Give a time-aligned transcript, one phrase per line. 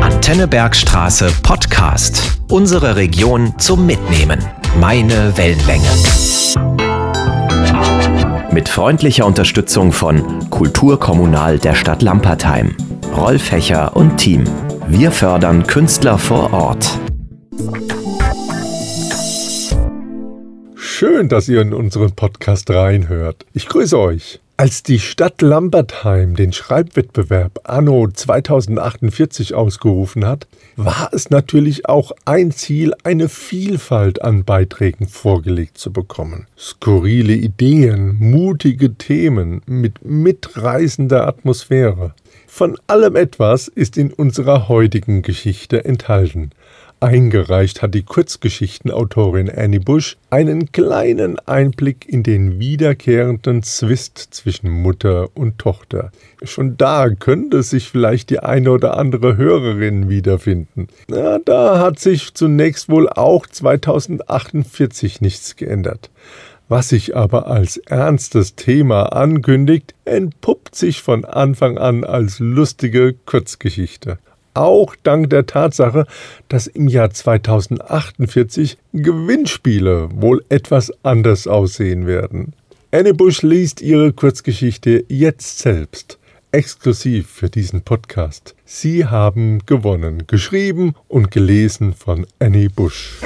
[0.00, 2.38] Antennebergstraße Podcast.
[2.48, 4.42] Unsere Region zum Mitnehmen.
[4.80, 5.88] Meine Wellenlänge.
[8.50, 12.74] Mit freundlicher Unterstützung von Kulturkommunal der Stadt Lampertheim,
[13.14, 14.44] Rolf Hecher und Team.
[14.88, 16.98] Wir fördern Künstler vor Ort.
[20.74, 23.44] Schön, dass ihr in unseren Podcast reinhört.
[23.52, 24.40] Ich grüße euch.
[24.62, 30.46] Als die Stadt Lambertheim den Schreibwettbewerb Anno 2048 ausgerufen hat,
[30.76, 36.46] war es natürlich auch ein Ziel, eine Vielfalt an Beiträgen vorgelegt zu bekommen.
[36.56, 42.14] Skurrile Ideen, mutige Themen mit mitreißender Atmosphäre.
[42.46, 46.50] Von allem etwas ist in unserer heutigen Geschichte enthalten.
[47.02, 55.28] Eingereicht hat die Kurzgeschichtenautorin Annie Bush einen kleinen Einblick in den wiederkehrenden Zwist zwischen Mutter
[55.34, 56.12] und Tochter.
[56.44, 60.86] Schon da könnte sich vielleicht die eine oder andere Hörerin wiederfinden.
[61.08, 66.10] Na, da hat sich zunächst wohl auch 2048 nichts geändert.
[66.68, 74.18] Was sich aber als ernstes Thema ankündigt, entpuppt sich von Anfang an als lustige Kurzgeschichte
[74.54, 76.06] auch dank der Tatsache,
[76.48, 82.54] dass im Jahr 2048 Gewinnspiele wohl etwas anders aussehen werden.
[82.90, 86.18] Anne Bush liest ihre Kurzgeschichte jetzt selbst,
[86.50, 88.54] exklusiv für diesen Podcast.
[88.64, 93.20] Sie haben gewonnen, geschrieben und gelesen von Annie Bush.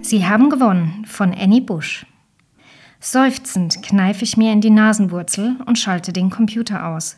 [0.00, 2.06] Sie haben gewonnen von Annie Bush.
[3.00, 7.16] Seufzend kneife ich mir in die Nasenwurzel und schalte den Computer aus.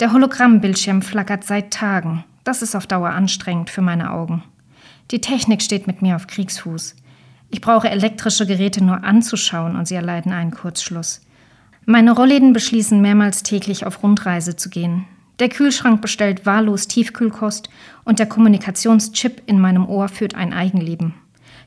[0.00, 2.24] Der Hologrammbildschirm flackert seit Tagen.
[2.42, 4.42] Das ist auf Dauer anstrengend für meine Augen.
[5.10, 6.96] Die Technik steht mit mir auf Kriegsfuß.
[7.50, 11.20] Ich brauche elektrische Geräte nur anzuschauen und sie erleiden einen Kurzschluss.
[11.84, 15.04] Meine Rollläden beschließen mehrmals täglich auf Rundreise zu gehen.
[15.38, 17.68] Der Kühlschrank bestellt wahllos Tiefkühlkost
[18.04, 21.14] und der Kommunikationschip in meinem Ohr führt ein Eigenleben.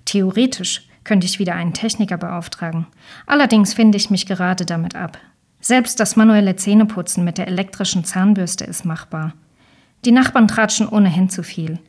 [0.06, 2.88] Theoretisch könnte ich wieder einen Techniker beauftragen.
[3.26, 5.18] Allerdings finde ich mich gerade damit ab.
[5.60, 9.34] Selbst das manuelle Zähneputzen mit der elektrischen Zahnbürste ist machbar.
[10.06, 11.80] Die Nachbarn tratschen ohnehin zu viel.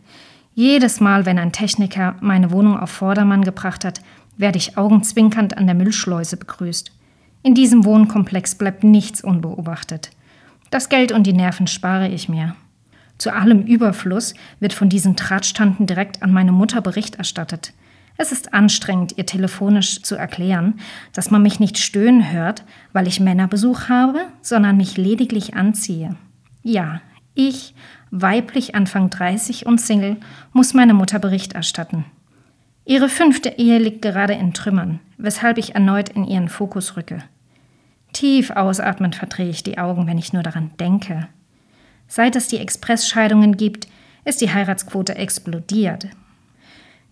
[0.54, 4.00] Jedes Mal, wenn ein Techniker meine Wohnung auf Vordermann gebracht hat,
[4.36, 6.92] werde ich augenzwinkernd an der Müllschleuse begrüßt.
[7.42, 10.10] In diesem Wohnkomplex bleibt nichts unbeobachtet.
[10.70, 12.54] Das Geld und die Nerven spare ich mir.
[13.18, 17.72] Zu allem Überfluss wird von diesen Drahtstanden direkt an meine Mutter Bericht erstattet.
[18.16, 20.74] Es ist anstrengend, ihr telefonisch zu erklären,
[21.12, 26.14] dass man mich nicht stöhnen hört, weil ich Männerbesuch habe, sondern mich lediglich anziehe.
[26.62, 27.00] Ja,
[27.34, 27.74] ich,
[28.10, 30.16] weiblich Anfang 30 und Single,
[30.52, 32.04] muss meine Mutter Bericht erstatten.
[32.84, 37.18] Ihre fünfte Ehe liegt gerade in Trümmern, weshalb ich erneut in ihren Fokus rücke.
[38.12, 41.26] Tief ausatmend verdrehe ich die Augen, wenn ich nur daran denke.
[42.06, 43.88] Seit es die Expressscheidungen gibt,
[44.24, 46.08] ist die Heiratsquote explodiert.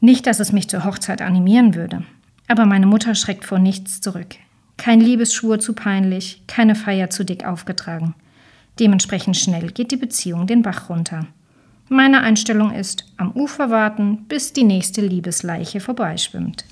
[0.04, 2.02] Nicht, dass es mich zur Hochzeit animieren würde,
[2.48, 4.34] aber meine Mutter schreckt vor nichts zurück.
[4.76, 8.16] Kein Liebesschwur zu peinlich, keine Feier zu dick aufgetragen.
[8.80, 11.28] Dementsprechend schnell geht die Beziehung den Bach runter.
[11.88, 16.64] Meine Einstellung ist, am Ufer warten, bis die nächste Liebesleiche vorbeischwimmt.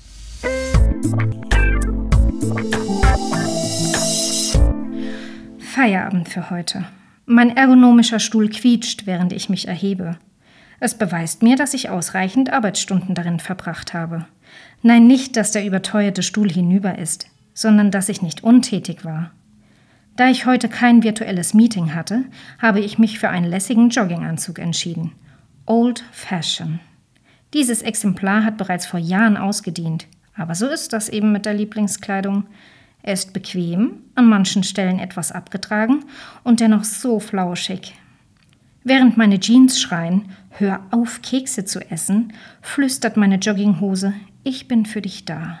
[5.57, 6.83] Feierabend für heute.
[7.25, 10.17] Mein ergonomischer Stuhl quietscht, während ich mich erhebe.
[10.83, 14.25] Es beweist mir, dass ich ausreichend Arbeitsstunden darin verbracht habe.
[14.81, 19.29] Nein, nicht, dass der überteuerte Stuhl hinüber ist, sondern dass ich nicht untätig war.
[20.15, 22.25] Da ich heute kein virtuelles Meeting hatte,
[22.57, 25.11] habe ich mich für einen lässigen Jogginganzug entschieden.
[25.67, 26.79] Old Fashion.
[27.53, 32.47] Dieses Exemplar hat bereits vor Jahren ausgedient, aber so ist das eben mit der Lieblingskleidung.
[33.03, 36.05] Er ist bequem, an manchen Stellen etwas abgetragen
[36.43, 37.93] und dennoch so flauschig,
[38.83, 44.13] Während meine Jeans schreien, hör auf, Kekse zu essen, flüstert meine Jogginghose,
[44.43, 45.59] ich bin für dich da.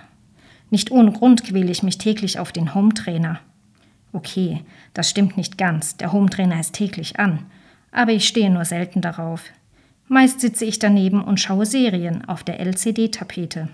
[0.69, 3.39] Nicht ohne Grund quäle ich mich täglich auf den Hometrainer.
[4.13, 4.63] Okay,
[4.93, 7.45] das stimmt nicht ganz, der Hometrainer ist täglich an,
[7.91, 9.43] aber ich stehe nur selten darauf.
[10.07, 13.69] Meist sitze ich daneben und schaue Serien auf der LCD-Tapete.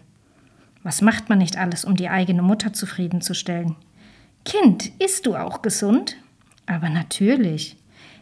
[0.84, 3.76] Was macht man nicht alles, um die eigene Mutter zufriedenzustellen?
[4.46, 6.16] Kind, isst du auch gesund?
[6.68, 7.76] Aber natürlich.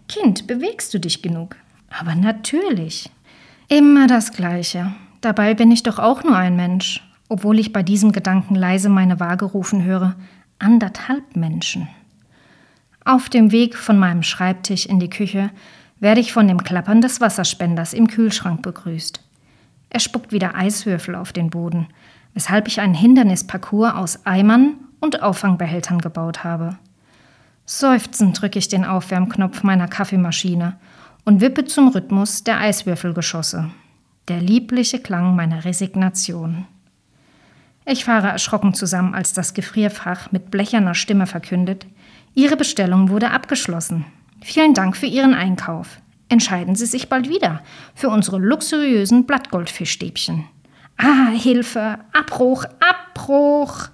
[0.08, 1.58] Kind, bewegst du dich genug?
[1.97, 3.09] Aber natürlich.
[3.68, 4.94] Immer das Gleiche.
[5.21, 9.19] Dabei bin ich doch auch nur ein Mensch, obwohl ich bei diesem Gedanken leise meine
[9.19, 10.15] Waage rufen höre.
[10.59, 11.88] Anderthalb Menschen.
[13.03, 15.51] Auf dem Weg von meinem Schreibtisch in die Küche
[16.00, 19.21] werde ich von dem Klappern des Wasserspenders im Kühlschrank begrüßt.
[19.89, 21.88] Er spuckt wieder Eiswürfel auf den Boden,
[22.33, 26.77] weshalb ich einen Hindernisparcours aus Eimern und Auffangbehältern gebaut habe.
[27.65, 30.75] Seufzend drücke ich den Aufwärmknopf meiner Kaffeemaschine
[31.25, 33.72] und wippe zum Rhythmus der Eiswürfelgeschosse.
[34.27, 36.66] Der liebliche Klang meiner Resignation.
[37.86, 41.86] Ich fahre erschrocken zusammen, als das Gefrierfach mit blecherner Stimme verkündet,
[42.33, 44.06] Ihre Bestellung wurde abgeschlossen.
[44.42, 46.00] Vielen Dank für Ihren Einkauf.
[46.27, 47.62] Entscheiden Sie sich bald wieder
[47.94, 50.45] für unsere luxuriösen Blattgoldfischstäbchen.
[50.98, 52.00] Ah, Hilfe!
[52.13, 52.66] Abbruch!
[52.80, 53.89] Abbruch!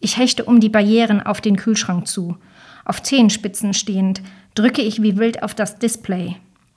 [0.00, 2.36] Ich hechte um die Barrieren auf den Kühlschrank zu.
[2.84, 4.22] Auf Zehenspitzen stehend
[4.54, 6.36] drücke ich wie wild auf das Display.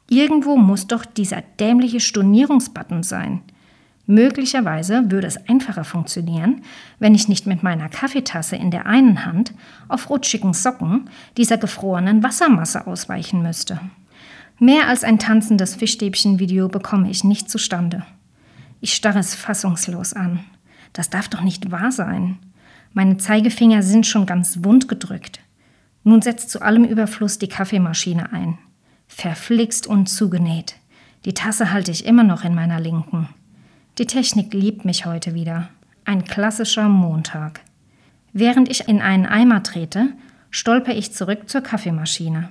[0.10, 3.42] Irgendwo muss doch dieser dämliche Stornierungsbutton sein.
[4.06, 6.62] Möglicherweise würde es einfacher funktionieren,
[7.00, 9.54] wenn ich nicht mit meiner Kaffeetasse in der einen Hand
[9.88, 13.80] auf rutschigen Socken dieser gefrorenen Wassermasse ausweichen müsste.
[14.60, 18.06] Mehr als ein tanzendes Fischstäbchen-Video bekomme ich nicht zustande.
[18.82, 20.42] Ich starre es fassungslos an.
[20.92, 22.38] Das darf doch nicht wahr sein.
[22.92, 25.40] Meine Zeigefinger sind schon ganz wund gedrückt.
[26.04, 28.58] Nun setzt zu allem Überfluss die Kaffeemaschine ein.
[29.16, 30.76] Verflixt und zugenäht.
[31.24, 33.30] Die Tasse halte ich immer noch in meiner linken.
[33.98, 35.70] Die Technik liebt mich heute wieder.
[36.04, 37.62] Ein klassischer Montag.
[38.34, 40.10] Während ich in einen Eimer trete,
[40.50, 42.50] stolper ich zurück zur Kaffeemaschine.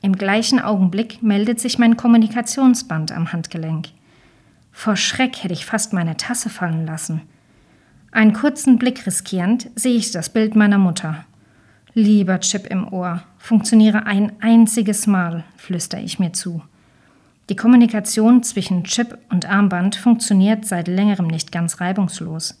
[0.00, 3.88] Im gleichen Augenblick meldet sich mein Kommunikationsband am Handgelenk.
[4.72, 7.20] Vor Schreck hätte ich fast meine Tasse fallen lassen.
[8.10, 11.26] Einen kurzen Blick riskierend sehe ich das Bild meiner Mutter.
[11.94, 16.62] Lieber Chip im Ohr, funktioniere ein einziges Mal, flüster ich mir zu.
[17.50, 22.58] Die Kommunikation zwischen Chip und Armband funktioniert seit längerem nicht ganz reibungslos.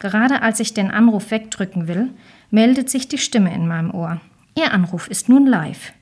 [0.00, 2.10] Gerade als ich den Anruf wegdrücken will,
[2.50, 4.20] meldet sich die Stimme in meinem Ohr.
[4.56, 5.92] Ihr Anruf ist nun live.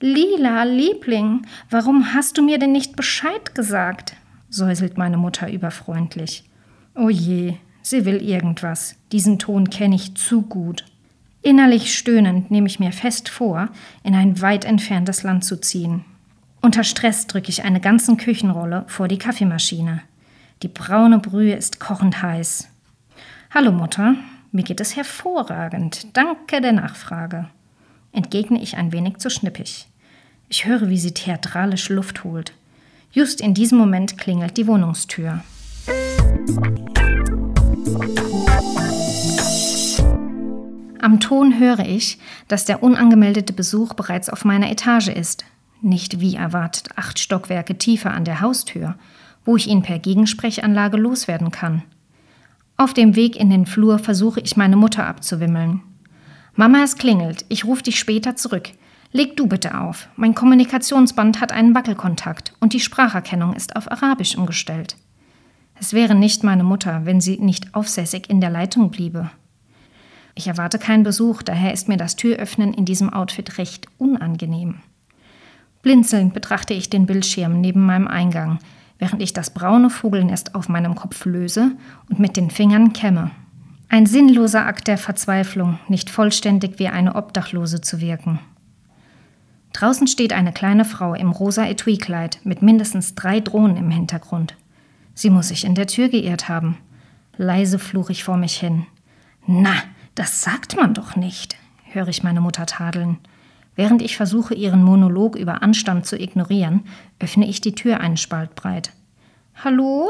[0.00, 4.16] Lila, Liebling, warum hast du mir denn nicht Bescheid gesagt?
[4.50, 6.50] säuselt meine Mutter überfreundlich.
[6.96, 8.96] Oh je, sie will irgendwas.
[9.12, 10.84] Diesen Ton kenne ich zu gut.
[11.42, 13.68] Innerlich stöhnend nehme ich mir fest vor,
[14.02, 16.04] in ein weit entferntes Land zu ziehen.
[16.60, 20.02] Unter Stress drücke ich eine ganze Küchenrolle vor die Kaffeemaschine.
[20.62, 22.68] Die braune Brühe ist kochend heiß.
[23.54, 24.16] Hallo Mutter,
[24.52, 26.16] mir geht es hervorragend.
[26.16, 27.48] Danke der Nachfrage
[28.16, 29.86] entgegne ich ein wenig zu schnippig.
[30.48, 32.52] Ich höre, wie sie theatralisch Luft holt.
[33.12, 35.42] Just in diesem Moment klingelt die Wohnungstür.
[41.00, 45.44] Am Ton höre ich, dass der unangemeldete Besuch bereits auf meiner Etage ist.
[45.82, 48.96] Nicht wie erwartet acht Stockwerke tiefer an der Haustür,
[49.44, 51.82] wo ich ihn per Gegensprechanlage loswerden kann.
[52.76, 55.82] Auf dem Weg in den Flur versuche ich meine Mutter abzuwimmeln.
[56.54, 57.44] Mama, es klingelt.
[57.48, 58.70] Ich rufe dich später zurück.
[59.12, 60.08] Leg du bitte auf.
[60.16, 64.96] Mein Kommunikationsband hat einen Wackelkontakt und die Spracherkennung ist auf Arabisch umgestellt.
[65.78, 69.30] Es wäre nicht meine Mutter, wenn sie nicht aufsässig in der Leitung bliebe.
[70.38, 74.76] Ich erwarte keinen Besuch, daher ist mir das Türöffnen in diesem Outfit recht unangenehm.
[75.80, 78.58] Blinzelnd betrachte ich den Bildschirm neben meinem Eingang,
[78.98, 81.72] während ich das braune Vogelnest auf meinem Kopf löse
[82.10, 83.30] und mit den Fingern kämme.
[83.88, 88.38] Ein sinnloser Akt der Verzweiflung, nicht vollständig wie eine Obdachlose zu wirken.
[89.72, 94.54] Draußen steht eine kleine Frau im rosa Etui-Kleid mit mindestens drei Drohnen im Hintergrund.
[95.14, 96.76] Sie muss sich in der Tür geirrt haben.
[97.38, 98.86] Leise fluch ich vor mich hin.
[99.46, 99.72] Na,
[100.16, 101.56] das sagt man doch nicht,
[101.92, 103.18] höre ich meine Mutter tadeln.
[103.76, 106.84] Während ich versuche, ihren Monolog über Anstand zu ignorieren,
[107.20, 108.90] öffne ich die Tür einen Spalt breit.
[109.62, 110.08] Hallo?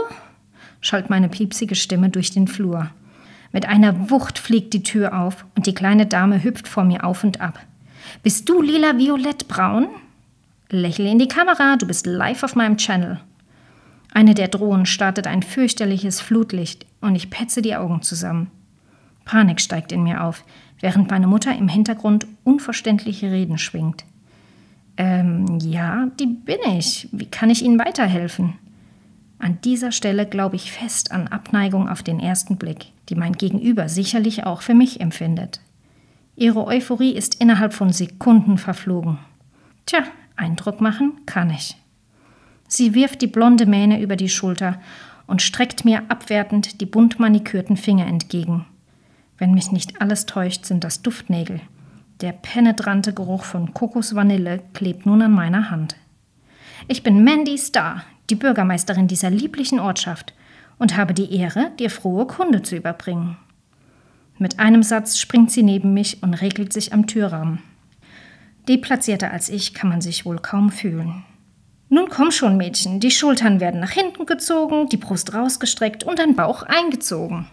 [0.81, 2.91] schallt meine piepsige Stimme durch den Flur.
[3.51, 7.25] Mit einer Wucht fliegt die Tür auf und die kleine Dame hüpft vor mir auf
[7.25, 7.59] und ab.
[8.23, 9.89] Bist du lila violett braun?
[10.71, 13.21] Lächle in die Kamera, du bist live auf meinem Channel.
[14.13, 18.51] Eine der Drohnen startet ein fürchterliches Flutlicht und ich petze die Augen zusammen.
[19.27, 20.45] Panik steigt in mir auf,
[20.81, 24.07] während meine Mutter im Hintergrund unverständliche Reden schwingt.
[24.97, 27.09] Ähm, ja, die bin ich.
[27.13, 28.55] Wie kann ich Ihnen weiterhelfen?
[29.39, 33.91] An dieser Stelle glaube ich fest an Abneigung auf den ersten Blick, die mein Gegenüber
[33.91, 35.61] sicherlich auch für mich empfindet.
[36.37, 39.19] Ihre Euphorie ist innerhalb von Sekunden verflogen.
[39.85, 40.05] Tja,
[40.37, 41.77] Eindruck machen kann ich.
[42.69, 44.81] Sie wirft die blonde Mähne über die Schulter
[45.27, 48.67] und streckt mir abwertend die bunt manikürten Finger entgegen.
[49.39, 51.61] Wenn mich nicht alles täuscht, sind das Duftnägel.
[52.21, 55.97] Der penetrante Geruch von Kokosvanille klebt nun an meiner Hand.
[56.89, 60.33] Ich bin Mandy Starr, die Bürgermeisterin dieser lieblichen Ortschaft,
[60.79, 63.37] und habe die Ehre, dir frohe Kunde zu überbringen.
[64.39, 67.63] Mit einem Satz springt sie neben mich und regelt sich am Türrahmen.
[68.69, 71.25] Deplatzierter als ich kann man sich wohl kaum fühlen.
[71.89, 76.35] Nun komm schon, Mädchen, die Schultern werden nach hinten gezogen, die Brust rausgestreckt und dein
[76.35, 77.47] Bauch eingezogen.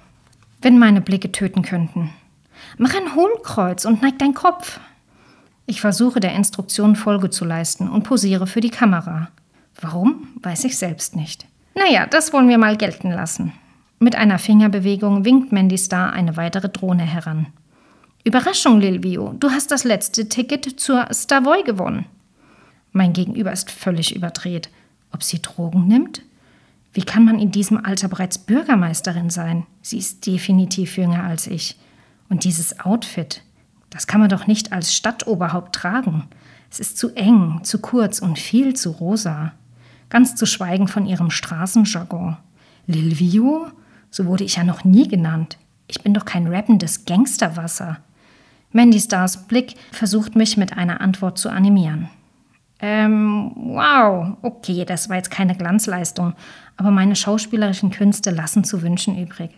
[0.64, 2.10] Wenn meine Blicke töten könnten.
[2.78, 4.80] Mach ein Hohlkreuz und neig dein Kopf.
[5.66, 9.28] Ich versuche der Instruktion Folge zu leisten und posiere für die Kamera.
[9.82, 11.46] Warum, weiß ich selbst nicht.
[11.76, 13.52] Naja, das wollen wir mal gelten lassen.
[14.00, 17.48] Mit einer Fingerbewegung winkt Mandy Star eine weitere Drohne heran.
[18.24, 22.06] Überraschung, Lilvio, du hast das letzte Ticket zur Stavoy gewonnen.
[22.94, 24.70] Mein Gegenüber ist völlig überdreht.
[25.12, 26.22] Ob sie Drogen nimmt?
[26.94, 29.66] Wie kann man in diesem Alter bereits Bürgermeisterin sein?
[29.82, 31.78] Sie ist definitiv jünger als ich.
[32.30, 33.44] Und dieses Outfit,
[33.90, 36.28] das kann man doch nicht als Stadtoberhaupt tragen.
[36.70, 39.54] Es ist zu eng, zu kurz und viel zu rosa.
[40.10, 42.38] Ganz zu schweigen von ihrem Straßenjargon.
[42.86, 43.68] Lilvio?
[44.12, 45.58] So wurde ich ja noch nie genannt.
[45.88, 47.98] Ich bin doch kein rappendes Gangsterwasser.
[48.72, 52.10] Mandy Stars Blick versucht mich mit einer Antwort zu animieren.
[52.80, 56.34] Ähm, wow, okay, das war jetzt keine Glanzleistung,
[56.78, 59.52] aber meine schauspielerischen Künste lassen zu wünschen übrig.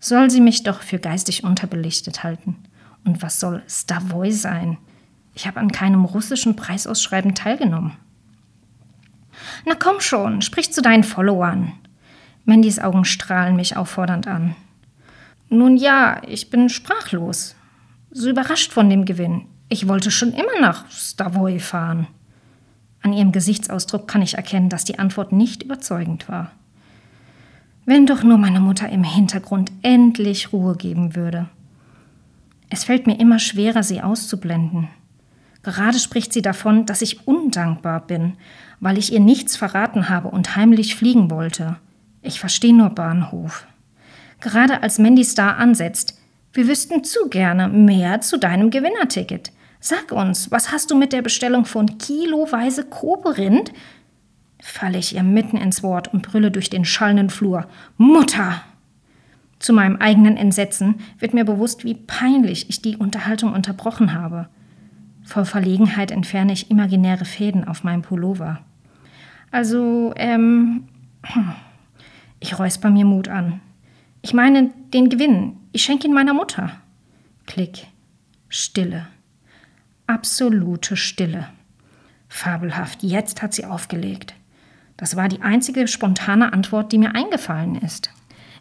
[0.00, 2.56] Soll sie mich doch für geistig unterbelichtet halten?
[3.04, 4.78] Und was soll Stavoy sein?
[5.34, 7.92] Ich habe an keinem russischen Preisausschreiben teilgenommen.
[9.64, 11.72] Na komm schon, sprich zu deinen Followern.
[12.44, 14.56] Mandys Augen strahlen mich auffordernd an.
[15.48, 17.54] Nun ja, ich bin sprachlos.
[18.10, 19.46] So überrascht von dem Gewinn.
[19.68, 22.06] Ich wollte schon immer nach Stavoy fahren.
[23.02, 26.52] An ihrem Gesichtsausdruck kann ich erkennen, dass die Antwort nicht überzeugend war.
[27.86, 31.48] Wenn doch nur meine Mutter im Hintergrund endlich Ruhe geben würde.
[32.68, 34.88] Es fällt mir immer schwerer, sie auszublenden.
[35.62, 38.34] Gerade spricht sie davon, dass ich undankbar bin,
[38.80, 41.76] weil ich ihr nichts verraten habe und heimlich fliegen wollte.
[42.22, 43.66] Ich verstehe nur Bahnhof.
[44.40, 46.18] Gerade als Mandy Star ansetzt,
[46.52, 49.52] wir wüssten zu gerne mehr zu deinem Gewinnerticket.
[49.82, 53.72] Sag uns, was hast du mit der Bestellung von kiloweise Koberind?
[54.62, 57.66] Falle ich ihr mitten ins Wort und brülle durch den schallenden Flur.
[57.96, 58.60] Mutter!
[59.58, 64.48] Zu meinem eigenen Entsetzen wird mir bewusst, wie peinlich ich die Unterhaltung unterbrochen habe.
[65.22, 68.60] Voll Verlegenheit entferne ich imaginäre Fäden auf meinem Pullover.
[69.50, 70.88] Also, ähm.
[72.38, 73.60] Ich räusper mir Mut an.
[74.22, 75.56] Ich meine den Gewinn.
[75.72, 76.72] Ich schenke ihn meiner Mutter.
[77.46, 77.86] Klick.
[78.48, 79.06] Stille
[80.10, 81.48] absolute Stille.
[82.28, 84.34] Fabelhaft, jetzt hat sie aufgelegt.
[84.96, 88.10] Das war die einzige spontane Antwort, die mir eingefallen ist.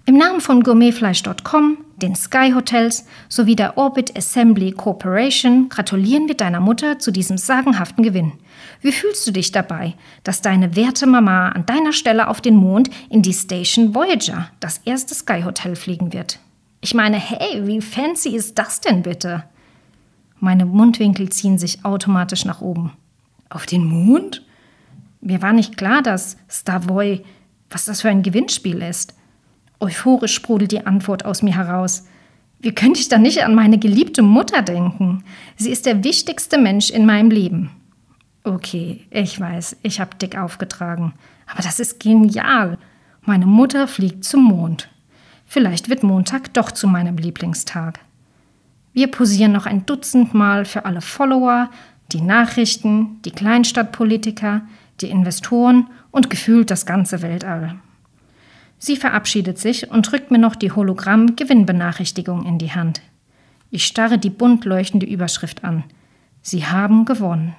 [0.05, 6.61] Im Namen von Gourmetfleisch.com, den Sky Hotels sowie der Orbit Assembly Corporation gratulieren wir deiner
[6.61, 8.33] Mutter zu diesem sagenhaften Gewinn.
[8.81, 12.89] Wie fühlst du dich dabei, dass deine werte Mama an deiner Stelle auf den Mond
[13.09, 16.39] in die Station Voyager, das erste Sky Hotel, fliegen wird?
[16.81, 19.43] Ich meine, hey, wie fancy ist das denn bitte?
[20.39, 22.93] Meine Mundwinkel ziehen sich automatisch nach oben.
[23.49, 24.45] Auf den Mond?
[25.21, 27.23] Mir war nicht klar, dass Stavoy,
[27.69, 29.13] was das für ein Gewinnspiel ist.
[29.79, 32.05] Euphorisch sprudelt die Antwort aus mir heraus.
[32.59, 35.23] Wie könnte ich da nicht an meine geliebte Mutter denken?
[35.55, 37.71] Sie ist der wichtigste Mensch in meinem Leben.
[38.43, 41.13] Okay, ich weiß, ich habe dick aufgetragen.
[41.47, 42.77] Aber das ist genial.
[43.21, 44.89] Meine Mutter fliegt zum Mond.
[45.45, 47.99] Vielleicht wird Montag doch zu meinem Lieblingstag.
[48.99, 51.69] Wir posieren noch ein Dutzend Mal für alle Follower,
[52.11, 54.63] die Nachrichten, die Kleinstadtpolitiker,
[54.99, 57.75] die Investoren und gefühlt das ganze Weltall.
[58.77, 62.99] Sie verabschiedet sich und drückt mir noch die Hologramm-Gewinnbenachrichtigung in die Hand.
[63.71, 65.85] Ich starre die bunt leuchtende Überschrift an.
[66.41, 67.55] Sie haben gewonnen.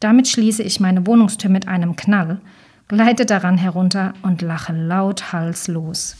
[0.00, 2.40] Damit schließe ich meine Wohnungstür mit einem Knall,
[2.88, 6.16] gleite daran herunter und lache laut halslos.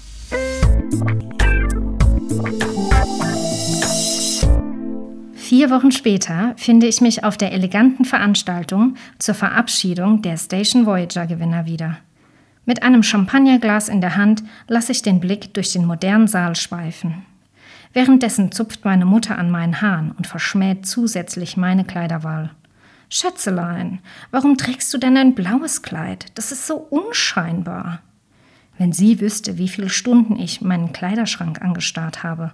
[5.44, 11.66] Vier Wochen später finde ich mich auf der eleganten Veranstaltung zur Verabschiedung der Station Voyager-Gewinner
[11.66, 11.98] wieder.
[12.64, 17.26] Mit einem Champagnerglas in der Hand lasse ich den Blick durch den modernen Saal schweifen.
[17.92, 22.52] Währenddessen zupft meine Mutter an meinen Haaren und verschmäht zusätzlich meine Kleiderwahl.
[23.10, 23.98] Schätzelein,
[24.30, 26.24] warum trägst du denn ein blaues Kleid?
[26.36, 28.00] Das ist so unscheinbar.
[28.78, 32.52] Wenn sie wüsste, wie viele Stunden ich meinen Kleiderschrank angestarrt habe.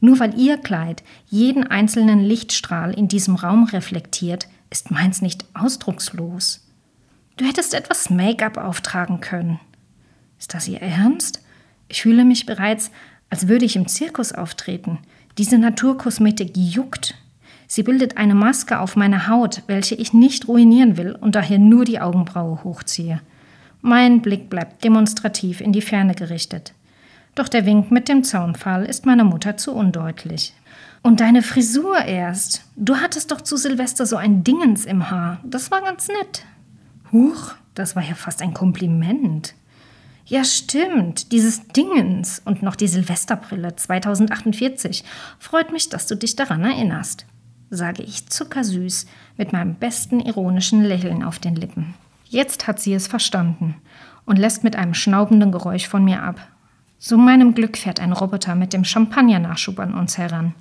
[0.00, 6.66] Nur weil ihr Kleid jeden einzelnen Lichtstrahl in diesem Raum reflektiert, ist meins nicht ausdruckslos.
[7.36, 9.60] Du hättest etwas Make-up auftragen können.
[10.38, 11.42] Ist das ihr Ernst?
[11.88, 12.90] Ich fühle mich bereits,
[13.30, 14.98] als würde ich im Zirkus auftreten.
[15.36, 17.14] Diese Naturkosmetik juckt.
[17.66, 21.84] Sie bildet eine Maske auf meiner Haut, welche ich nicht ruinieren will und daher nur
[21.84, 23.20] die Augenbraue hochziehe.
[23.80, 26.72] Mein Blick bleibt demonstrativ in die Ferne gerichtet.
[27.38, 30.54] Doch der Wink mit dem Zaunpfahl ist meiner Mutter zu undeutlich.
[31.04, 32.64] Und deine Frisur erst.
[32.74, 35.38] Du hattest doch zu Silvester so ein Dingens im Haar.
[35.44, 36.44] Das war ganz nett.
[37.12, 39.54] Huch, das war ja fast ein Kompliment.
[40.26, 45.04] Ja, stimmt, dieses Dingens und noch die Silvesterbrille 2048.
[45.38, 47.24] Freut mich, dass du dich daran erinnerst.
[47.70, 51.94] sage ich zuckersüß mit meinem besten ironischen Lächeln auf den Lippen.
[52.24, 53.76] Jetzt hat sie es verstanden
[54.24, 56.40] und lässt mit einem schnaubenden Geräusch von mir ab.
[56.98, 60.54] Zu meinem Glück fährt ein Roboter mit dem Champagnernachschub an uns heran.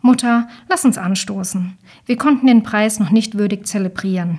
[0.00, 1.78] Mutter, lass uns anstoßen.
[2.06, 4.38] Wir konnten den Preis noch nicht würdig zelebrieren.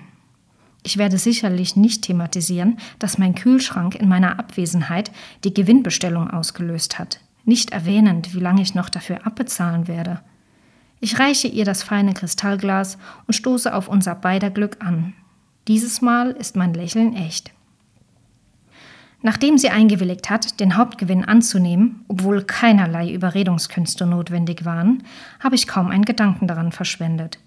[0.83, 5.11] Ich werde sicherlich nicht thematisieren, dass mein Kühlschrank in meiner Abwesenheit
[5.43, 10.21] die Gewinnbestellung ausgelöst hat, nicht erwähnend, wie lange ich noch dafür abbezahlen werde.
[10.99, 15.13] Ich reiche ihr das feine Kristallglas und stoße auf unser beider Glück an.
[15.67, 17.54] Dieses Mal ist mein Lächeln echt.
[19.25, 25.01] Nachdem sie eingewilligt hat, den Hauptgewinn anzunehmen, obwohl keinerlei Überredungskünste notwendig waren,
[25.39, 27.39] habe ich kaum einen Gedanken daran verschwendet.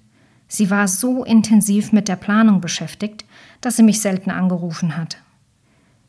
[0.48, 3.24] Sie war so intensiv mit der Planung beschäftigt,
[3.60, 5.18] dass sie mich selten angerufen hat.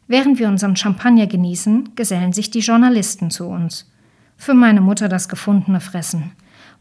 [0.08, 3.92] Während wir unseren Champagner genießen, gesellen sich die Journalisten zu uns.
[4.38, 6.32] Für meine Mutter das gefundene Fressen.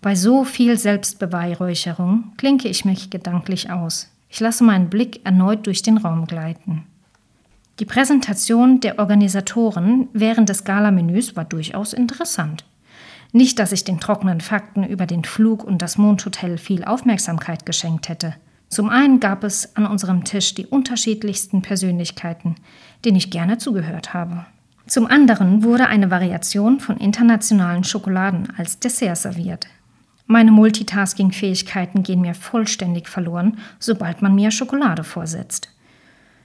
[0.00, 4.10] Bei so viel Selbstbeweihräucherung klinke ich mich gedanklich aus.
[4.30, 6.86] Ich lasse meinen Blick erneut durch den Raum gleiten.
[7.80, 12.64] Die Präsentation der Organisatoren während des Galamenüs war durchaus interessant.
[13.32, 18.08] Nicht, dass ich den trockenen Fakten über den Flug und das Mondhotel viel Aufmerksamkeit geschenkt
[18.08, 18.34] hätte.
[18.68, 22.56] Zum einen gab es an unserem Tisch die unterschiedlichsten Persönlichkeiten,
[23.04, 24.44] denen ich gerne zugehört habe.
[24.86, 29.66] Zum anderen wurde eine Variation von internationalen Schokoladen als Dessert serviert.
[30.26, 35.70] Meine Multitasking-Fähigkeiten gehen mir vollständig verloren, sobald man mir Schokolade vorsetzt.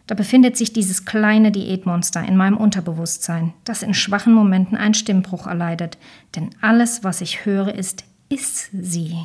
[0.08, 5.48] Da befindet sich dieses kleine Diätmonster in meinem Unterbewusstsein, das in schwachen Momenten einen Stimmbruch
[5.48, 5.98] erleidet,
[6.36, 9.16] denn alles, was ich höre, ist ist sie.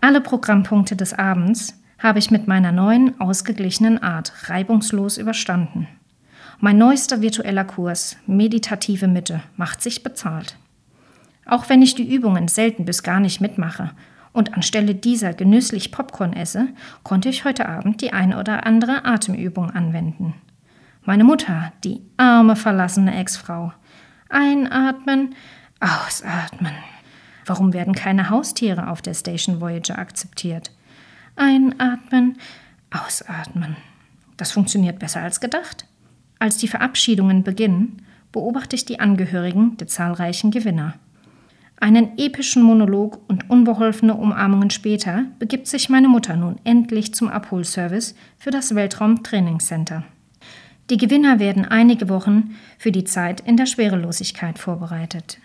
[0.00, 5.88] Alle Programmpunkte des Abends habe ich mit meiner neuen, ausgeglichenen Art reibungslos überstanden.
[6.58, 10.56] Mein neuester virtueller Kurs, Meditative Mitte, macht sich bezahlt.
[11.46, 13.90] Auch wenn ich die Übungen selten bis gar nicht mitmache
[14.34, 16.68] und anstelle dieser genüsslich Popcorn esse,
[17.04, 20.34] konnte ich heute Abend die eine oder andere Atemübung anwenden.
[21.04, 23.72] Meine Mutter, die arme verlassene Ex-Frau.
[24.28, 25.34] Einatmen,
[25.80, 26.72] ausatmen.
[27.46, 30.72] Warum werden keine Haustiere auf der Station Voyager akzeptiert?
[31.36, 32.38] Einatmen,
[32.90, 33.76] ausatmen.
[34.36, 35.86] Das funktioniert besser als gedacht.
[36.40, 40.94] Als die Verabschiedungen beginnen, beobachte ich die Angehörigen der zahlreichen Gewinner.
[41.80, 48.14] Einen epischen Monolog und unbeholfene Umarmungen später begibt sich meine Mutter nun endlich zum Abholservice
[48.38, 50.04] für das Weltraumtrainingscenter.
[50.90, 55.38] Die Gewinner werden einige Wochen für die Zeit in der Schwerelosigkeit vorbereitet.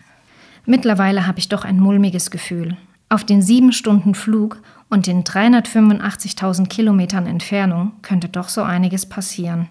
[0.65, 2.77] Mittlerweile habe ich doch ein mulmiges Gefühl.
[3.07, 9.69] Auf den sieben Stunden Flug und den 385.000 Kilometern Entfernung könnte doch so einiges passieren.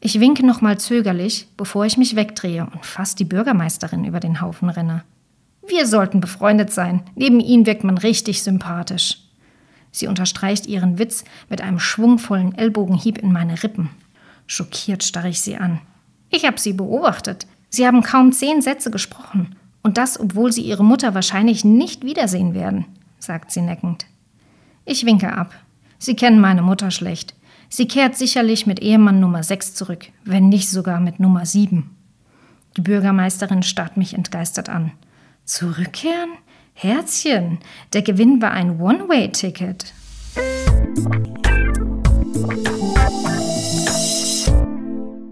[0.00, 4.68] Ich winke nochmal zögerlich, bevor ich mich wegdrehe und fast die Bürgermeisterin über den Haufen
[4.68, 5.02] renne.
[5.68, 7.02] Wir sollten befreundet sein.
[7.14, 9.22] Neben Ihnen wirkt man richtig sympathisch.
[9.90, 13.90] Sie unterstreicht ihren Witz mit einem schwungvollen Ellbogenhieb in meine Rippen.
[14.46, 15.80] Schockiert starre ich sie an.
[16.30, 17.46] Ich habe Sie beobachtet.
[17.68, 19.56] Sie haben kaum zehn Sätze gesprochen.
[19.82, 22.86] Und das, obwohl Sie Ihre Mutter wahrscheinlich nicht wiedersehen werden,
[23.18, 24.06] sagt sie neckend.
[24.84, 25.54] Ich winke ab.
[25.98, 27.34] Sie kennen meine Mutter schlecht.
[27.68, 31.90] Sie kehrt sicherlich mit Ehemann Nummer 6 zurück, wenn nicht sogar mit Nummer 7.
[32.76, 34.92] Die Bürgermeisterin starrt mich entgeistert an.
[35.48, 36.36] Zurückkehren?
[36.74, 37.58] Herzchen,
[37.94, 39.94] der Gewinn war ein One-Way-Ticket.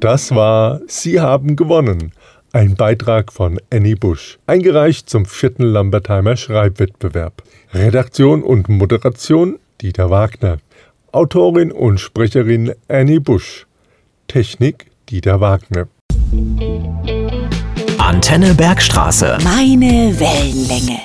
[0.01, 2.13] Das war Sie haben gewonnen.
[2.53, 7.43] Ein Beitrag von Annie Busch, eingereicht zum vierten Lambertheimer Schreibwettbewerb.
[7.75, 10.57] Redaktion und Moderation Dieter Wagner.
[11.13, 13.67] Autorin und Sprecherin Annie Busch.
[14.29, 15.89] Technik Dieter Wagner.
[18.07, 19.37] Antenne Bergstraße.
[19.43, 21.01] Meine Wellenlänge.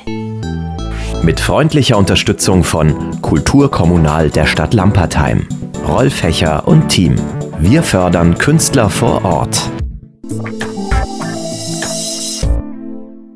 [1.24, 5.50] Mit freundlicher Unterstützung von Kulturkommunal der Stadt Lampertheim,
[5.88, 7.16] Rolf Hecher und Team.
[7.58, 9.68] Wir fördern Künstler vor Ort.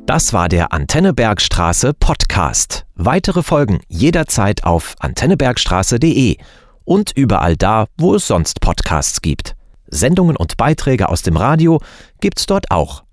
[0.06, 2.86] Das war der Antenne Bergstraße Podcast.
[2.94, 6.38] Weitere Folgen jederzeit auf antennebergstraße.de
[6.84, 9.56] und überall da, wo es sonst Podcasts gibt.
[9.88, 11.82] Sendungen und Beiträge aus dem Radio
[12.20, 13.05] gibt's dort auch